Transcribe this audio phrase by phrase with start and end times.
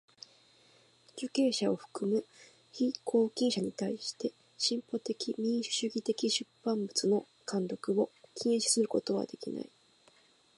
[1.15, 2.25] 受刑者を含む
[2.71, 9.69] 被拘禁者にたいして進歩的民主主義的出版物の看読を禁止することはできない。